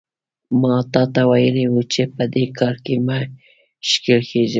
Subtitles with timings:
[0.61, 3.19] ما تاته ویلي وو چې په دې کار کې مه
[3.89, 4.49] ښکېل کېږه.